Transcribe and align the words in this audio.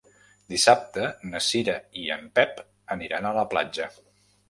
Dissabte 0.53 1.03
na 1.33 1.43
Cira 1.49 1.77
i 2.05 2.09
en 2.19 2.27
Pep 2.41 2.67
aniran 2.99 3.33
a 3.33 3.39
la 3.41 3.49
platja. 3.57 3.93